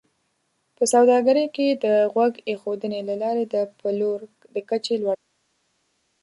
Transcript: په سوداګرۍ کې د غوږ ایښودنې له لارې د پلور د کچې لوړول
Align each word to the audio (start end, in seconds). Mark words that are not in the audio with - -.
په 0.75 0.83
سوداګرۍ 0.93 1.45
کې 1.55 1.67
د 1.83 1.85
غوږ 2.13 2.33
ایښودنې 2.49 2.99
له 3.09 3.15
لارې 3.21 3.43
د 3.53 3.55
پلور 3.79 4.19
د 4.53 4.55
کچې 4.69 4.95
لوړول 5.01 5.29